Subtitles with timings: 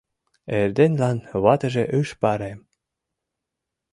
[0.59, 2.59] Эрденлан ватыже ыш парем.